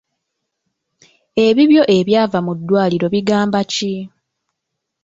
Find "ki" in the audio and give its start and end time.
3.73-3.93